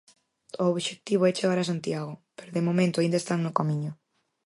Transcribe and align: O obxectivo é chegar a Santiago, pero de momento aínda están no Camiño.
O 0.61 0.63
obxectivo 0.73 1.23
é 1.29 1.35
chegar 1.39 1.59
a 1.59 1.69
Santiago, 1.71 2.13
pero 2.37 2.53
de 2.55 2.65
momento 2.67 2.97
aínda 2.99 3.19
están 3.21 3.39
no 3.43 3.55
Camiño. 3.57 3.91